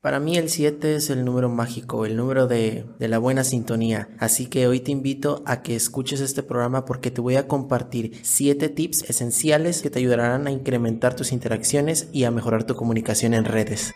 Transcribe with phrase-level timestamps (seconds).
[0.00, 4.08] Para mí el 7 es el número mágico, el número de, la buena sintonía.
[4.20, 8.12] Así que hoy te invito a que escuches este programa porque te voy a compartir
[8.22, 13.34] 7 tips esenciales que te ayudarán a incrementar tus interacciones y a mejorar tu comunicación
[13.34, 13.92] en redes.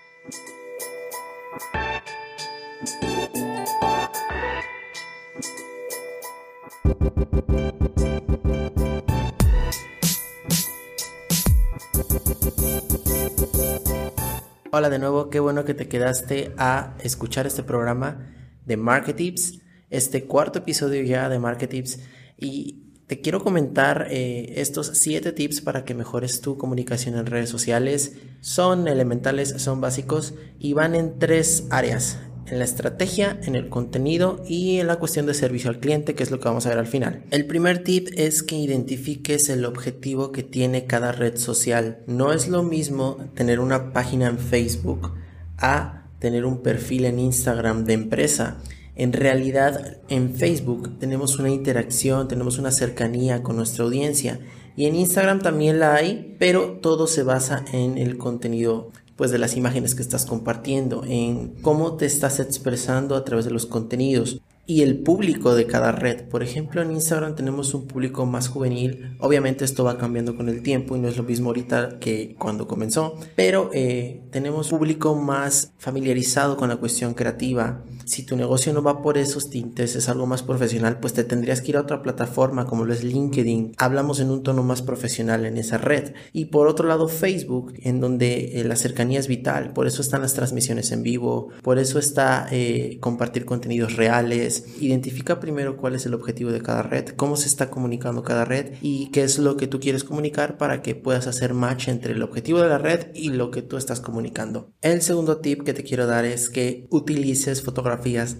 [14.75, 18.33] Hola de nuevo, qué bueno que te quedaste a escuchar este programa
[18.65, 19.60] de Marketips,
[19.91, 21.98] este cuarto episodio ya de Marketips
[22.38, 27.50] y te quiero comentar eh, estos siete tips para que mejores tu comunicación en redes
[27.50, 28.16] sociales.
[28.41, 34.42] Son elementales, son básicos y van en tres áreas en la estrategia, en el contenido
[34.46, 36.78] y en la cuestión de servicio al cliente, que es lo que vamos a ver
[36.78, 37.24] al final.
[37.30, 41.98] El primer tip es que identifiques el objetivo que tiene cada red social.
[42.06, 45.12] No es lo mismo tener una página en Facebook
[45.59, 48.59] a tener un perfil en Instagram de empresa.
[48.95, 54.39] En realidad, en Facebook tenemos una interacción, tenemos una cercanía con nuestra audiencia.
[54.77, 58.91] Y en Instagram también la hay, pero todo se basa en el contenido
[59.23, 63.53] pues de las imágenes que estás compartiendo, en cómo te estás expresando a través de
[63.53, 66.29] los contenidos y el público de cada red.
[66.29, 69.17] Por ejemplo, en Instagram tenemos un público más juvenil.
[69.20, 72.67] Obviamente esto va cambiando con el tiempo y no es lo mismo ahorita que cuando
[72.67, 73.14] comenzó.
[73.37, 77.84] Pero eh, tenemos público más familiarizado con la cuestión creativa.
[78.05, 81.61] Si tu negocio no va por esos tintes, es algo más profesional, pues te tendrías
[81.61, 83.75] que ir a otra plataforma como lo es LinkedIn.
[83.78, 86.14] Hablamos en un tono más profesional en esa red.
[86.33, 89.73] Y por otro lado, Facebook, en donde eh, la cercanía es vital.
[89.73, 91.50] Por eso están las transmisiones en vivo.
[91.62, 96.83] Por eso está eh, compartir contenidos reales identifica primero cuál es el objetivo de cada
[96.83, 100.58] red, cómo se está comunicando cada red y qué es lo que tú quieres comunicar
[100.58, 103.77] para que puedas hacer match entre el objetivo de la red y lo que tú
[103.77, 104.73] estás comunicando.
[104.80, 107.92] El segundo tip que te quiero dar es que utilices fotografías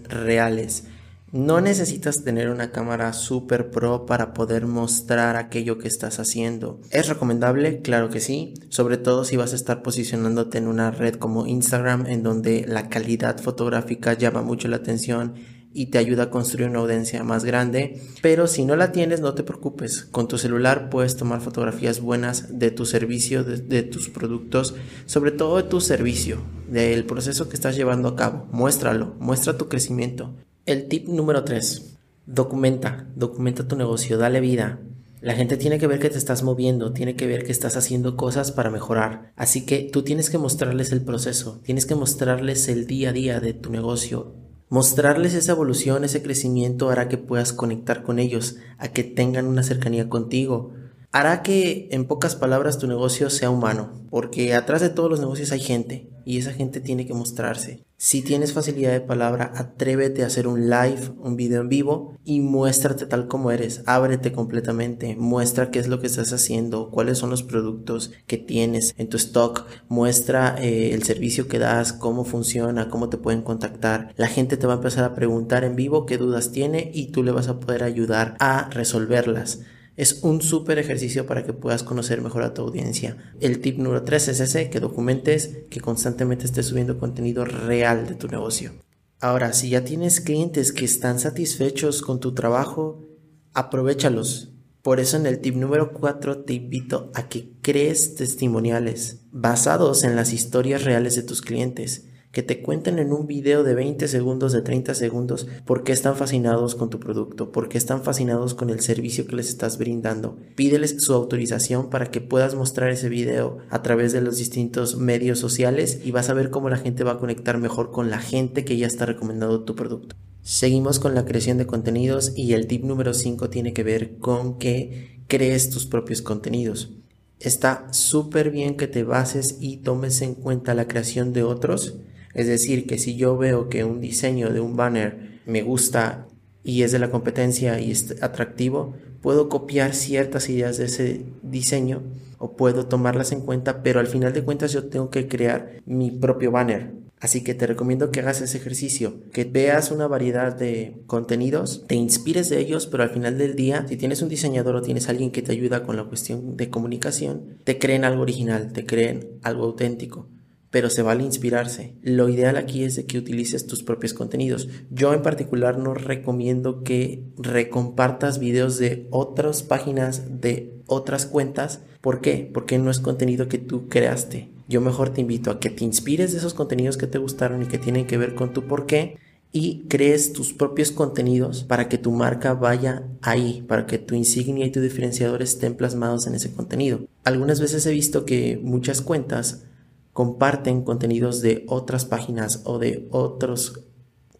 [0.09, 0.85] reales.
[1.33, 6.79] No necesitas tener una cámara super pro para poder mostrar aquello que estás haciendo.
[6.91, 7.81] ¿Es recomendable?
[7.81, 12.05] Claro que sí, sobre todo si vas a estar posicionándote en una red como Instagram
[12.05, 15.33] en donde la calidad fotográfica llama mucho la atención
[15.73, 18.01] y te ayuda a construir una audiencia más grande.
[18.21, 20.03] Pero si no la tienes, no te preocupes.
[20.11, 24.75] Con tu celular puedes tomar fotografías buenas de tu servicio, de, tus productos,
[25.05, 28.47] sobre todo de tu servicio, del proceso que estás llevando a cabo.
[28.51, 30.33] Muéstralo, muestra tu crecimiento.
[30.65, 31.97] El tip número 3.
[32.25, 34.79] Documenta, documenta tu negocio, dale vida.
[35.23, 38.17] La gente tiene que ver que te estás moviendo, tiene que ver que estás haciendo
[38.17, 39.31] cosas para mejorar.
[39.37, 43.39] Así que tú tienes que mostrarles el proceso, tienes que mostrarles el día a día
[43.39, 44.35] de tu negocio,
[44.73, 49.61] Mostrarles esa evolución, ese crecimiento hará que puedas conectar con ellos, a que tengan una
[49.61, 50.73] cercanía contigo.
[51.11, 55.51] Hará que, en pocas palabras, tu negocio sea humano, porque atrás de todos los negocios
[55.51, 57.85] hay gente, y esa gente tiene que mostrarse.
[58.05, 62.41] Si tienes facilidad de palabra, atrévete a hacer un live, un video en vivo y
[62.41, 63.81] muéstrate tal como eres.
[63.85, 65.15] Ábrete completamente.
[65.15, 69.15] Muestra qué es lo que estás haciendo, cuáles son los productos que tienes en tu
[69.15, 69.65] stock.
[69.87, 74.13] Muestra eh, el servicio que das, cómo funciona, cómo te pueden contactar.
[74.17, 77.23] La gente te va a empezar a preguntar en vivo qué dudas tiene y tú
[77.23, 79.61] le vas a poder ayudar a resolverlas.
[79.95, 83.17] Es un súper ejercicio para que puedas conocer mejor a tu audiencia.
[83.39, 88.15] El tip número 3 es ese, que documentes, que constantemente estés subiendo contenido real de
[88.15, 88.73] tu negocio.
[89.19, 93.07] Ahora, si ya tienes clientes que están satisfechos con tu trabajo,
[93.53, 94.49] aprovechalos.
[94.81, 100.15] Por eso en el tip número 4 te invito a que crees testimoniales basados en
[100.15, 104.53] las historias reales de tus clientes que te cuenten en un video de 20 segundos,
[104.53, 108.71] de 30 segundos, por qué están fascinados con tu producto, por qué están fascinados con
[108.71, 110.35] el servicio que les estás brindando.
[110.55, 115.37] Pídeles su autorización para que puedas mostrar ese video a través de los distintos medios
[115.37, 118.65] sociales y vas a ver cómo la gente va a conectar mejor con la gente
[118.65, 120.15] que ya está recomendando tu producto.
[120.41, 124.57] Seguimos con la creación de contenidos y el tip número 5 tiene que ver con
[124.57, 126.93] que crees tus propios contenidos.
[127.39, 131.99] Está súper bien que te bases y tomes en cuenta la creación de otros
[132.33, 136.27] es decir, que si yo veo que un diseño de un banner me gusta
[136.63, 142.01] y es de la competencia y es atractivo, puedo copiar ciertas ideas de ese diseño
[142.39, 146.11] o puedo tomarlas en cuenta, pero al final de cuentas yo tengo que crear mi
[146.11, 146.91] propio banner.
[147.19, 151.95] Así que te recomiendo que hagas ese ejercicio, que veas una variedad de contenidos, te
[151.95, 155.31] inspires de ellos, pero al final del día, si tienes un diseñador o tienes alguien
[155.31, 159.63] que te ayuda con la cuestión de comunicación, te creen algo original, te creen algo
[159.63, 160.27] auténtico
[160.73, 161.93] pero se vale inspirarse.
[162.01, 164.69] Lo ideal aquí es de que utilices tus propios contenidos.
[164.89, 171.81] Yo en particular no recomiendo que recompartas videos de otras páginas de otras cuentas.
[172.01, 172.49] ¿Por qué?
[172.51, 174.49] Porque no es contenido que tú creaste.
[174.67, 177.67] Yo mejor te invito a que te inspires de esos contenidos que te gustaron y
[177.67, 179.19] que tienen que ver con tu por qué
[179.51, 184.65] y crees tus propios contenidos para que tu marca vaya ahí, para que tu insignia
[184.65, 187.01] y tu diferenciador estén plasmados en ese contenido.
[187.23, 189.65] Algunas veces he visto que muchas cuentas
[190.13, 193.85] comparten contenidos de otras páginas o de otros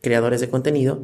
[0.02, 1.04] creadores de contenido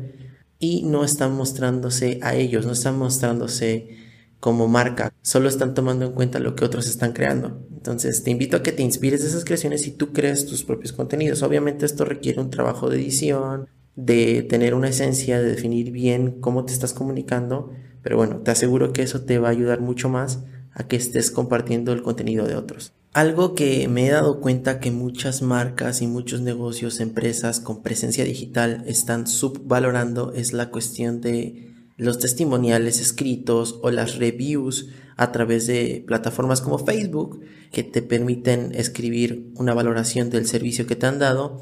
[0.60, 3.98] y no están mostrándose a ellos, no están mostrándose
[4.39, 7.66] como marca, solo están tomando en cuenta lo que otros están creando.
[7.75, 10.94] Entonces te invito a que te inspires de esas creaciones y tú crees tus propios
[10.94, 11.44] contenidos.
[11.44, 16.63] Obviamente esto requiere un trabajo de edición, de tener una esencia, de definir bien cómo
[16.63, 17.71] te estás comunicando,
[18.01, 21.31] pero bueno, te aseguro que eso te va a ayudar mucho más a que estés
[21.31, 22.94] compartiendo el contenido de otros.
[23.13, 28.23] Algo que me he dado cuenta que muchas marcas y muchos negocios, empresas con presencia
[28.23, 35.65] digital están subvalorando es la cuestión de los testimoniales escritos o las reviews a través
[35.65, 37.41] de plataformas como Facebook
[37.71, 41.61] que te permiten escribir una valoración del servicio que te han dado.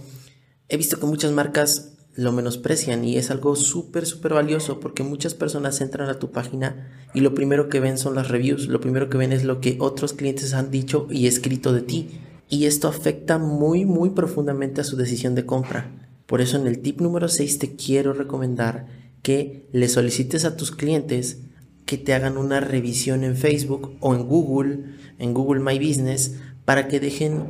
[0.67, 5.35] He visto que muchas marcas lo menosprecian y es algo súper, súper valioso porque muchas
[5.35, 9.07] personas entran a tu página y lo primero que ven son las reviews, lo primero
[9.07, 12.09] que ven es lo que otros clientes han dicho y escrito de ti.
[12.49, 15.91] Y esto afecta muy, muy profundamente a su decisión de compra.
[16.25, 18.87] Por eso en el tip número 6 te quiero recomendar
[19.21, 21.41] que le solicites a tus clientes
[21.85, 24.79] que te hagan una revisión en Facebook o en Google,
[25.19, 26.35] en Google My Business,
[26.65, 27.43] para que dejen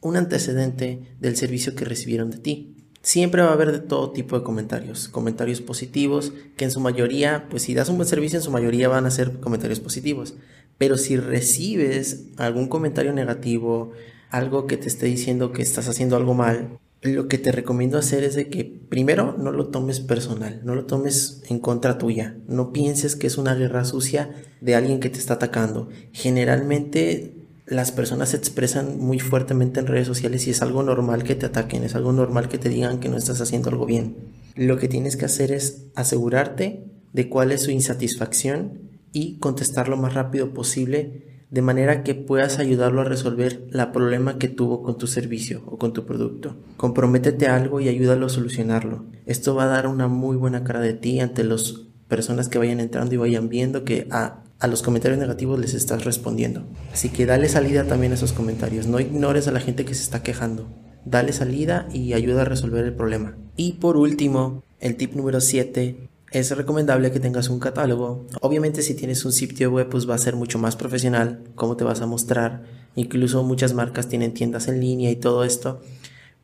[0.00, 2.73] un antecedente del servicio que recibieron de ti.
[3.04, 7.48] Siempre va a haber de todo tipo de comentarios, comentarios positivos, que en su mayoría,
[7.50, 10.36] pues si das un buen servicio, en su mayoría van a ser comentarios positivos.
[10.78, 13.92] Pero si recibes algún comentario negativo,
[14.30, 18.24] algo que te esté diciendo que estás haciendo algo mal, lo que te recomiendo hacer
[18.24, 22.72] es de que primero no lo tomes personal, no lo tomes en contra tuya, no
[22.72, 24.30] pienses que es una guerra sucia
[24.62, 25.90] de alguien que te está atacando.
[26.12, 27.34] Generalmente
[27.66, 31.46] las personas se expresan muy fuertemente en redes sociales y es algo normal que te
[31.46, 34.16] ataquen, es algo normal que te digan que no estás haciendo algo bien.
[34.54, 39.96] Lo que tienes que hacer es asegurarte de cuál es su insatisfacción y contestar lo
[39.96, 44.98] más rápido posible de manera que puedas ayudarlo a resolver la problema que tuvo con
[44.98, 46.56] tu servicio o con tu producto.
[46.76, 49.06] Comprométete a algo y ayúdalo a solucionarlo.
[49.24, 52.80] Esto va a dar una muy buena cara de ti ante las personas que vayan
[52.80, 56.64] entrando y vayan viendo que ah, a los comentarios negativos les estás respondiendo.
[56.90, 58.86] Así que dale salida también a esos comentarios.
[58.86, 60.66] No ignores a la gente que se está quejando.
[61.04, 63.36] Dale salida y ayuda a resolver el problema.
[63.56, 68.26] Y por último, el tip número 7 es recomendable que tengas un catálogo.
[68.40, 71.84] Obviamente si tienes un sitio web pues va a ser mucho más profesional, cómo te
[71.84, 72.62] vas a mostrar.
[72.96, 75.82] Incluso muchas marcas tienen tiendas en línea y todo esto.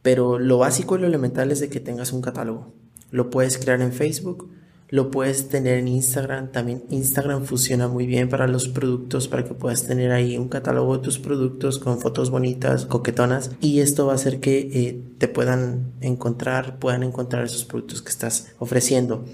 [0.02, 2.75] Pero lo básico y lo elemental es de que tengas un catálogo.
[3.11, 4.50] Lo puedes crear en Facebook,
[4.90, 6.50] lo puedes tener en Instagram.
[6.50, 10.96] También Instagram funciona muy bien para los productos, para que puedas tener ahí un catálogo
[10.96, 13.52] de tus productos con fotos bonitas, coquetonas.
[13.60, 18.10] Y esto va a hacer que eh, te puedan encontrar, puedan encontrar esos productos que
[18.10, 19.25] estás ofreciendo.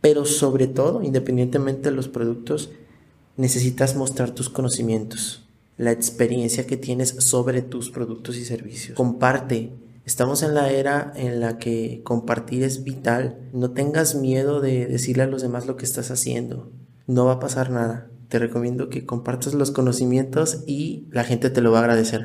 [0.00, 2.70] Pero sobre todo, independientemente de los productos,
[3.36, 5.44] necesitas mostrar tus conocimientos,
[5.76, 8.96] la experiencia que tienes sobre tus productos y servicios.
[8.96, 9.72] Comparte
[10.04, 13.48] Estamos en la era en la que compartir es vital.
[13.52, 16.72] No tengas miedo de decirle a los demás lo que estás haciendo.
[17.06, 18.10] No va a pasar nada.
[18.28, 22.20] Te recomiendo que compartas los conocimientos y la gente te lo va a agradecer.